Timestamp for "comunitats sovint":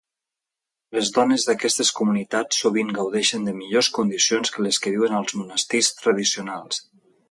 1.99-2.91